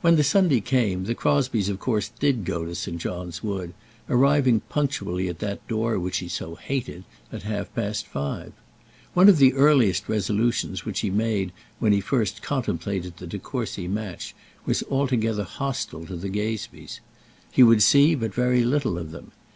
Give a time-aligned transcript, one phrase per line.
[0.00, 2.98] When the Sunday came the Crosbies of course did go to St.
[2.98, 3.74] John's Wood,
[4.10, 8.52] arriving punctually at that door which he so hated at half past five.
[9.14, 13.86] One of the earliest resolutions which he made when he first contemplated the De Courcy
[13.86, 16.98] match, was altogether hostile to the Gazebees.
[17.52, 19.30] He would see but very little of them.